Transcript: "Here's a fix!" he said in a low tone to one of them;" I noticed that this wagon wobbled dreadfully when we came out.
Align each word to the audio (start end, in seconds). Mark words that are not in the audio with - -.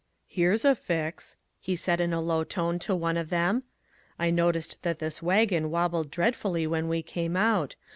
"Here's 0.27 0.65
a 0.65 0.73
fix!" 0.73 1.37
he 1.59 1.75
said 1.75 2.01
in 2.01 2.11
a 2.11 2.19
low 2.19 2.43
tone 2.43 2.79
to 2.79 2.95
one 2.95 3.17
of 3.17 3.29
them;" 3.29 3.61
I 4.17 4.31
noticed 4.31 4.81
that 4.81 4.97
this 4.97 5.21
wagon 5.21 5.69
wobbled 5.69 6.09
dreadfully 6.09 6.65
when 6.65 6.87
we 6.87 7.03
came 7.03 7.37
out. 7.37 7.75